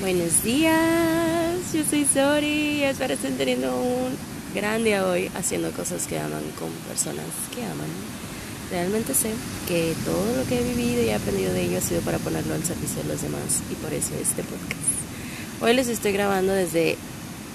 Buenos 0.00 0.42
días, 0.42 1.72
yo 1.72 1.84
soy 1.88 2.04
Sori 2.04 2.82
espero 2.82 3.14
estén 3.14 3.36
teniendo 3.36 3.76
un 3.76 4.16
gran 4.52 4.82
día 4.82 5.06
hoy 5.06 5.30
haciendo 5.36 5.70
cosas 5.70 6.08
que 6.08 6.18
aman 6.18 6.42
con 6.58 6.68
personas 6.88 7.24
que 7.54 7.62
aman. 7.62 7.86
Realmente 8.72 9.14
sé 9.14 9.30
que 9.68 9.94
todo 10.04 10.36
lo 10.36 10.44
que 10.48 10.58
he 10.58 10.64
vivido 10.64 11.00
y 11.00 11.10
he 11.10 11.14
aprendido 11.14 11.52
de 11.52 11.62
ello 11.62 11.78
ha 11.78 11.80
sido 11.80 12.00
para 12.00 12.18
ponerlo 12.18 12.54
al 12.54 12.64
servicio 12.64 13.02
de 13.04 13.08
los 13.08 13.22
demás 13.22 13.62
y 13.70 13.76
por 13.76 13.92
eso 13.92 14.14
este 14.20 14.42
podcast. 14.42 15.62
Hoy 15.62 15.74
les 15.74 15.86
estoy 15.86 16.10
grabando 16.10 16.52
desde 16.52 16.96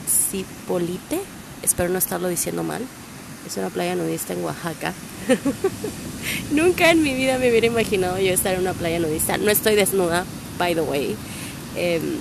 Cipolite, 0.08 1.20
espero 1.62 1.90
no 1.90 1.98
estarlo 1.98 2.30
diciendo 2.30 2.64
mal. 2.64 2.84
Es 3.46 3.58
una 3.58 3.70
playa 3.70 3.96
nudista 3.96 4.32
en 4.32 4.46
Oaxaca. 4.46 4.94
Nunca 6.52 6.90
en 6.90 7.04
mi 7.04 7.14
vida 7.16 7.38
me 7.38 7.50
hubiera 7.50 7.68
imaginado 7.68 8.18
yo 8.18 8.32
estar 8.32 8.54
en 8.54 8.62
una 8.62 8.74
playa 8.74 9.00
nudista. 9.00 9.38
No 9.38 9.52
estoy 9.52 9.76
desnuda, 9.76 10.26
by 10.58 10.74
the 10.74 10.82
way. 10.82 11.18
Em, 11.80 12.18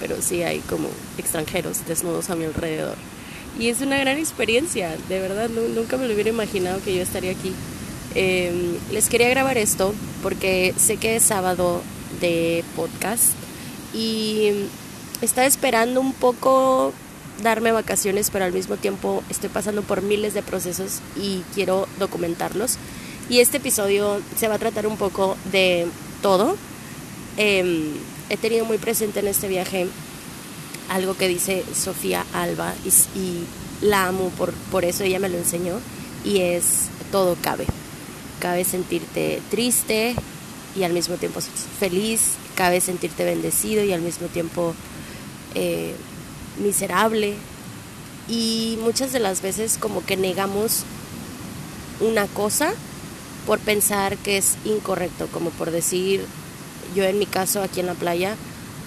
pero 0.00 0.20
sí 0.20 0.42
hay 0.42 0.60
como 0.60 0.88
extranjeros 1.16 1.86
desnudos 1.86 2.28
a 2.28 2.36
mi 2.36 2.44
alrededor. 2.44 2.96
Y 3.58 3.70
es 3.70 3.80
una 3.80 3.96
gran 3.96 4.18
experiencia, 4.18 4.94
de 5.08 5.18
verdad, 5.18 5.48
nunca 5.48 5.96
me 5.96 6.06
lo 6.06 6.12
hubiera 6.12 6.28
imaginado 6.28 6.82
que 6.84 6.94
yo 6.94 7.02
estaría 7.02 7.30
aquí. 7.30 7.54
Em, 8.14 8.76
les 8.92 9.08
quería 9.08 9.28
grabar 9.30 9.56
esto 9.56 9.94
porque 10.22 10.74
sé 10.76 10.98
que 10.98 11.16
es 11.16 11.22
sábado 11.22 11.82
de 12.20 12.64
podcast 12.76 13.32
y 13.94 14.68
estaba 15.22 15.46
esperando 15.46 16.00
un 16.00 16.12
poco 16.12 16.92
darme 17.42 17.72
vacaciones, 17.72 18.30
pero 18.30 18.44
al 18.44 18.52
mismo 18.52 18.76
tiempo 18.76 19.22
estoy 19.30 19.48
pasando 19.48 19.82
por 19.82 20.02
miles 20.02 20.34
de 20.34 20.42
procesos 20.42 21.00
y 21.16 21.42
quiero 21.54 21.88
documentarlos. 21.98 22.76
Y 23.28 23.40
este 23.40 23.56
episodio 23.56 24.20
se 24.38 24.48
va 24.48 24.54
a 24.54 24.58
tratar 24.58 24.86
un 24.86 24.96
poco 24.96 25.36
de 25.50 25.86
todo. 26.22 26.56
Em, 27.36 27.94
he 28.28 28.36
tenido 28.36 28.64
muy 28.64 28.78
presente 28.78 29.20
en 29.20 29.28
este 29.28 29.48
viaje 29.48 29.86
algo 30.88 31.16
que 31.16 31.28
dice 31.28 31.64
Sofía 31.74 32.24
Alba 32.32 32.74
y, 33.14 33.44
la 33.82 34.06
amo 34.06 34.30
por, 34.30 34.54
por 34.70 34.86
eso, 34.86 35.04
ella 35.04 35.18
me 35.18 35.28
lo 35.28 35.36
enseñó 35.36 35.80
y 36.24 36.40
es 36.40 36.86
todo 37.12 37.36
cabe. 37.42 37.66
Cabe 38.40 38.64
sentirte 38.64 39.42
triste 39.50 40.14
y 40.74 40.82
al 40.84 40.94
mismo 40.94 41.16
tiempo 41.16 41.40
feliz, 41.78 42.32
cabe 42.54 42.80
sentirte 42.80 43.24
bendecido 43.24 43.84
y 43.84 43.92
al 43.92 44.00
mismo 44.00 44.28
tiempo 44.28 44.74
eh, 45.54 45.94
miserable. 46.58 47.34
Y 48.28 48.78
muchas 48.82 49.12
de 49.12 49.20
las 49.20 49.42
veces 49.42 49.76
como 49.78 50.04
que 50.04 50.16
negamos 50.16 50.84
una 52.00 52.26
cosa 52.26 52.72
por 53.46 53.58
pensar 53.58 54.16
que 54.16 54.38
es 54.38 54.56
incorrecto, 54.64 55.28
como 55.28 55.50
por 55.50 55.70
decir, 55.70 56.24
yo 56.94 57.04
en 57.04 57.18
mi 57.18 57.26
caso 57.26 57.62
aquí 57.62 57.80
en 57.80 57.86
la 57.86 57.94
playa, 57.94 58.36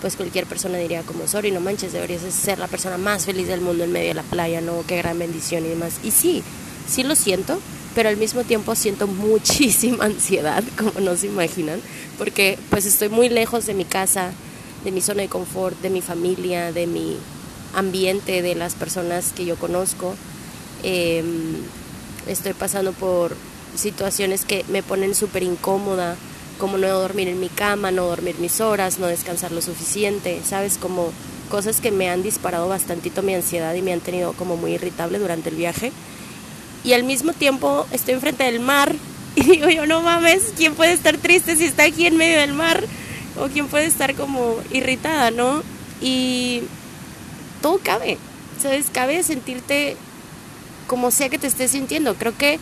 pues 0.02 0.16
cualquier 0.16 0.46
persona 0.46 0.78
diría 0.78 1.04
como, 1.04 1.28
sorry, 1.28 1.52
no 1.52 1.60
manches, 1.60 1.94
deberías 1.94 2.22
ser 2.34 2.60
la 2.60 2.68
persona 2.68 2.98
más 2.98 3.26
feliz 3.26 3.48
del 3.48 3.62
mundo 3.62 3.84
en 3.84 3.92
medio 3.92 4.10
de 4.10 4.14
la 4.14 4.24
playa, 4.24 4.62
¿no? 4.62 4.84
Qué 4.88 4.98
gran 4.98 5.20
bendición 5.20 5.66
y 5.66 5.70
demás. 5.70 6.00
Y 6.04 6.12
sí, 6.12 6.44
sí 6.88 7.04
lo 7.04 7.16
siento, 7.16 7.60
pero 7.96 8.10
al 8.10 8.18
mismo 8.18 8.44
tiempo 8.44 8.76
siento 8.76 9.08
muchísima 9.08 10.06
ansiedad, 10.06 10.64
como 10.78 11.00
no 11.02 11.16
se 11.16 11.28
imaginan, 11.28 11.82
porque 12.18 12.58
pues 12.70 12.86
estoy 12.86 13.10
muy 13.10 13.30
lejos 13.30 13.66
de 13.66 13.74
mi 13.74 13.86
casa, 13.86 14.32
de 14.84 14.92
mi 14.92 15.02
zona 15.02 15.24
de 15.24 15.30
confort, 15.30 15.80
de 15.82 15.90
mi 15.90 16.02
familia, 16.02 16.72
de 16.72 16.88
mi 16.88 17.18
ambiente, 17.74 18.42
de 18.42 18.56
las 18.56 18.76
personas 18.76 19.34
que 19.34 19.46
yo 19.46 19.58
conozco. 19.58 20.16
Em, 20.84 21.58
estoy 22.28 22.54
pasando 22.54 22.94
por 22.94 23.36
situaciones 23.76 24.46
que 24.46 24.66
me 24.70 24.84
ponen 24.84 25.16
súper 25.16 25.44
incómoda, 25.44 26.16
como 26.60 26.78
no 26.78 26.88
dormir 26.88 27.28
en 27.28 27.40
mi 27.40 27.50
cama, 27.50 27.90
no 27.90 28.06
dormir 28.06 28.36
mis 28.38 28.62
horas, 28.62 29.00
no 29.00 29.08
descansar 29.08 29.52
lo 29.52 29.62
suficiente, 29.62 30.42
¿sabes? 30.46 30.78
Como 30.78 31.12
cosas 31.50 31.82
que 31.82 31.90
me 31.90 32.10
han 32.10 32.22
disparado 32.22 32.70
bastantito 32.70 33.24
mi 33.24 33.34
ansiedad 33.34 33.74
y 33.74 33.82
me 33.82 33.94
han 33.94 34.02
tenido 34.02 34.34
como 34.34 34.56
muy 34.58 34.74
irritable 34.74 35.18
durante 35.18 35.50
el 35.50 35.56
viaje. 35.56 35.92
Y 36.84 36.94
al 36.94 37.04
mismo 37.04 37.34
tiempo 37.34 37.88
estoy 37.92 38.14
enfrente 38.14 38.44
del 38.44 38.60
mar 38.60 38.94
y 39.36 39.44
digo 39.44 39.70
yo, 39.70 39.88
no 39.88 40.02
mames, 40.02 40.54
¿quién 40.56 40.76
puede 40.76 40.94
estar 40.94 41.18
triste 41.18 41.56
si 41.56 41.66
está 41.66 41.86
aquí 41.86 42.06
en 42.06 42.18
medio 42.18 42.40
del 42.40 42.54
mar? 42.54 42.84
O 43.40 43.48
quién 43.48 43.68
puede 43.68 43.86
estar 43.86 44.14
como 44.16 44.56
irritada, 44.72 45.32
¿no? 45.32 45.64
Y 46.02 46.64
todo 47.62 47.80
cabe, 47.82 48.18
¿sabes? 48.62 48.88
Cabe 48.92 49.24
sentirte 49.24 49.96
como 50.88 51.10
sea 51.10 51.30
que 51.30 51.38
te 51.38 51.48
estés 51.48 51.72
sintiendo. 51.72 52.16
Creo 52.16 52.38
que 52.38 52.60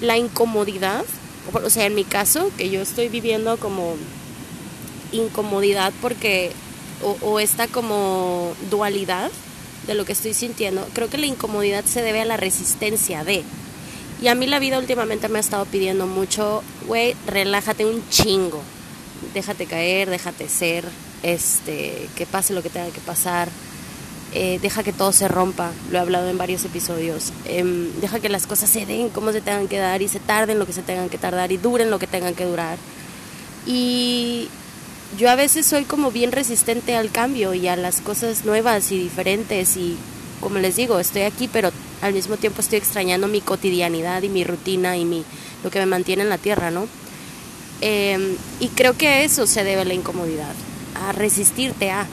la 0.00 0.16
incomodidad 0.16 1.04
o 1.52 1.70
sea, 1.70 1.86
en 1.86 1.94
mi 1.94 2.04
caso, 2.04 2.50
que 2.56 2.70
yo 2.70 2.80
estoy 2.80 3.08
viviendo 3.08 3.56
como 3.58 3.96
incomodidad 5.12 5.92
porque, 6.00 6.52
o, 7.02 7.40
esta 7.40 7.66
como 7.68 8.52
dualidad 8.70 9.30
de 9.86 9.94
lo 9.94 10.04
que 10.04 10.12
estoy 10.12 10.34
sintiendo, 10.34 10.86
creo 10.92 11.08
que 11.08 11.18
la 11.18 11.26
incomodidad 11.26 11.84
se 11.84 12.02
debe 12.02 12.20
a 12.20 12.24
la 12.24 12.36
resistencia 12.36 13.24
de. 13.24 13.42
Y 14.22 14.28
a 14.28 14.34
mí 14.34 14.46
la 14.46 14.58
vida 14.58 14.78
últimamente 14.78 15.28
me 15.28 15.38
ha 15.38 15.40
estado 15.40 15.64
pidiendo 15.64 16.06
mucho, 16.06 16.62
güey, 16.86 17.16
relájate 17.26 17.86
un 17.86 18.06
chingo. 18.10 18.62
Déjate 19.32 19.66
caer, 19.66 20.10
déjate 20.10 20.48
ser, 20.48 20.84
este, 21.22 22.08
que 22.16 22.26
pase 22.26 22.52
lo 22.52 22.62
que 22.62 22.70
tenga 22.70 22.90
que 22.90 23.00
pasar 23.00 23.48
eh, 24.32 24.58
deja 24.62 24.82
que 24.82 24.92
todo 24.92 25.12
se 25.12 25.26
rompa, 25.26 25.72
lo 25.90 25.98
he 25.98 26.00
hablado 26.00 26.28
en 26.28 26.38
varios 26.38 26.64
episodios, 26.64 27.32
em, 27.46 27.90
deja 28.00 28.20
que 28.20 28.28
las 28.28 28.46
cosas 28.46 28.70
se 28.70 28.86
den 28.86 29.08
como 29.08 29.32
se 29.32 29.40
tengan 29.40 29.66
que 29.66 29.78
dar 29.78 30.02
y 30.02 30.08
se 30.08 30.20
tarden 30.20 30.58
lo 30.58 30.66
que 30.66 30.72
se 30.72 30.82
tengan 30.82 31.08
que 31.08 31.18
tardar 31.18 31.50
y 31.50 31.56
duren 31.56 31.90
lo 31.90 31.98
que 31.98 32.06
tengan 32.06 32.34
que 32.34 32.44
durar. 32.44 32.78
Y 33.66 34.48
yo 35.18 35.30
a 35.30 35.34
veces 35.34 35.66
soy 35.66 35.84
como 35.84 36.12
bien 36.12 36.30
resistente 36.32 36.94
al 36.94 37.10
cambio 37.10 37.54
y 37.54 37.66
a 37.66 37.76
las 37.76 38.00
cosas 38.00 38.44
nuevas 38.44 38.92
y 38.92 38.98
diferentes 38.98 39.76
y 39.76 39.96
como 40.40 40.58
les 40.58 40.76
digo, 40.76 41.00
estoy 41.00 41.22
aquí 41.22 41.48
pero 41.52 41.72
al 42.00 42.14
mismo 42.14 42.36
tiempo 42.36 42.60
estoy 42.60 42.78
extrañando 42.78 43.26
mi 43.26 43.40
cotidianidad 43.40 44.22
y 44.22 44.28
mi 44.28 44.44
rutina 44.44 44.96
y 44.96 45.04
mi, 45.04 45.24
lo 45.64 45.70
que 45.70 45.80
me 45.80 45.86
mantiene 45.86 46.22
en 46.22 46.28
la 46.28 46.38
tierra, 46.38 46.70
¿no? 46.70 46.86
Em, 47.80 48.36
y 48.60 48.68
creo 48.68 48.96
que 48.96 49.24
eso 49.24 49.46
se 49.46 49.64
debe 49.64 49.84
la 49.84 49.94
incomodidad, 49.94 50.54
a 50.94 51.12
resistirte 51.12 51.90
a 51.90 52.06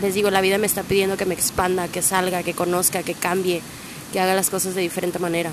les 0.00 0.14
digo, 0.14 0.30
la 0.30 0.40
vida 0.40 0.58
me 0.58 0.66
está 0.66 0.82
pidiendo 0.82 1.16
que 1.16 1.26
me 1.26 1.34
expanda, 1.34 1.88
que 1.88 2.02
salga, 2.02 2.42
que 2.42 2.54
conozca, 2.54 3.02
que 3.02 3.14
cambie, 3.14 3.62
que 4.12 4.20
haga 4.20 4.34
las 4.34 4.50
cosas 4.50 4.74
de 4.74 4.82
diferente 4.82 5.18
manera. 5.18 5.52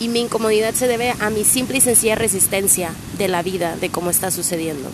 Y 0.00 0.08
mi 0.08 0.20
incomodidad 0.20 0.74
se 0.74 0.86
debe 0.86 1.14
a 1.18 1.30
mi 1.30 1.44
simple 1.44 1.78
y 1.78 1.80
sencilla 1.80 2.14
resistencia 2.14 2.92
de 3.18 3.28
la 3.28 3.42
vida, 3.42 3.76
de 3.76 3.90
cómo 3.90 4.10
está 4.10 4.30
sucediendo. 4.30 4.90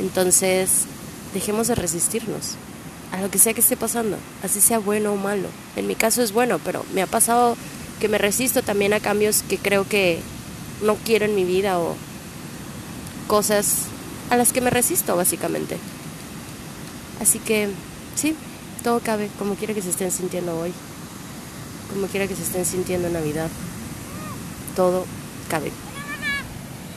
Entonces, 0.00 0.86
dejemos 1.32 1.68
de 1.68 1.76
resistirnos 1.76 2.56
a 3.12 3.20
lo 3.20 3.30
que 3.30 3.38
sea 3.38 3.54
que 3.54 3.60
esté 3.60 3.76
pasando, 3.76 4.16
así 4.42 4.60
sea 4.60 4.80
bueno 4.80 5.12
o 5.12 5.16
malo. 5.16 5.48
En 5.76 5.86
mi 5.86 5.94
caso 5.94 6.22
es 6.22 6.32
bueno, 6.32 6.58
pero 6.64 6.84
me 6.94 7.02
ha 7.02 7.06
pasado 7.06 7.56
que 8.00 8.08
me 8.08 8.18
resisto 8.18 8.62
también 8.62 8.92
a 8.92 9.00
cambios 9.00 9.44
que 9.48 9.56
creo 9.56 9.86
que 9.86 10.18
no 10.82 10.96
quiero 10.96 11.24
en 11.24 11.36
mi 11.36 11.44
vida 11.44 11.78
o 11.78 11.94
cosas 13.28 13.86
a 14.30 14.36
las 14.36 14.52
que 14.52 14.60
me 14.60 14.70
resisto 14.70 15.14
básicamente. 15.16 15.78
Así 17.20 17.38
que 17.38 17.68
sí, 18.14 18.36
todo 18.82 19.00
cabe, 19.00 19.28
como 19.38 19.54
quiera 19.54 19.74
que 19.74 19.82
se 19.82 19.90
estén 19.90 20.10
sintiendo 20.10 20.58
hoy, 20.58 20.72
como 21.92 22.06
quiera 22.06 22.26
que 22.26 22.36
se 22.36 22.42
estén 22.42 22.64
sintiendo 22.64 23.08
en 23.08 23.14
Navidad, 23.14 23.48
todo 24.76 25.04
cabe. 25.48 25.70